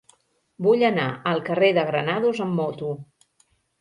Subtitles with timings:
[0.67, 2.91] Vull anar al carrer de Granados amb moto.